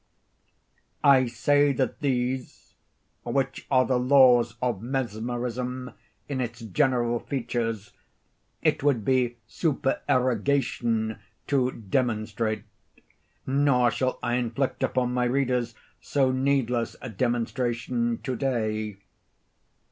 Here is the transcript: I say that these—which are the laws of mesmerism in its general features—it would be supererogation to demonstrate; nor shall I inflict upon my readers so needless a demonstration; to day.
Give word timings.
I 1.03 1.27
say 1.27 1.73
that 1.73 1.99
these—which 1.99 3.67
are 3.69 3.85
the 3.85 3.99
laws 3.99 4.55
of 4.59 4.81
mesmerism 4.81 5.93
in 6.27 6.41
its 6.41 6.61
general 6.61 7.19
features—it 7.19 8.81
would 8.81 9.05
be 9.05 9.37
supererogation 9.45 11.19
to 11.45 11.71
demonstrate; 11.73 12.63
nor 13.45 13.91
shall 13.91 14.17
I 14.23 14.37
inflict 14.37 14.81
upon 14.81 15.13
my 15.13 15.25
readers 15.25 15.75
so 15.99 16.31
needless 16.31 16.95
a 16.99 17.09
demonstration; 17.09 18.17
to 18.23 18.35
day. 18.35 18.97